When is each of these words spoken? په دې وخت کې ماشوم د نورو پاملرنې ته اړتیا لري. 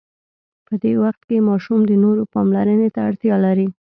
په 0.65 0.73
دې 0.83 0.93
وخت 1.03 1.21
کې 1.27 1.45
ماشوم 1.49 1.79
د 1.85 1.91
نورو 2.03 2.23
پاملرنې 2.33 2.89
ته 2.95 2.99
اړتیا 3.09 3.35
لري. 3.45 3.67